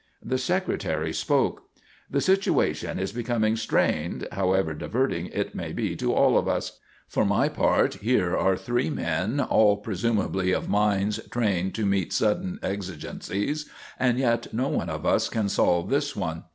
[0.25, 1.69] The Secretary spoke:
[2.09, 6.79] "The situation is becoming strained, however diverting it may be to all of us.
[7.07, 12.57] For my part, here are three men, all presumably of minds trained to meet sudden
[12.63, 13.69] exigencies,
[13.99, 16.45] and yet no one of us can solve this one.